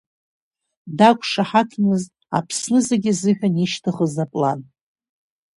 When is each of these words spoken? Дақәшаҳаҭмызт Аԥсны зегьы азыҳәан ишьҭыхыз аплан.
Дақәшаҳаҭмызт 0.97 2.11
Аԥсны 2.37 2.79
зегьы 2.87 3.11
азыҳәан 3.15 3.55
ишьҭыхыз 3.63 4.15
аплан. 4.23 4.59